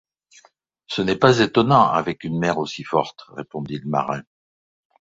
[0.87, 4.23] Ce n’est pas étonnant, avec une mer aussi forte, répondit le marin.